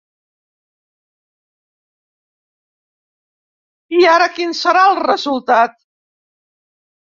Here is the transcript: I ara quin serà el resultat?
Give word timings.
I 3.99 4.01
ara 4.15 4.27
quin 4.39 4.59
serà 4.63 4.89
el 4.95 4.99
resultat? 5.05 5.79